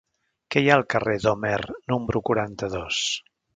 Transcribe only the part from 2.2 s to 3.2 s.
quaranta-dos?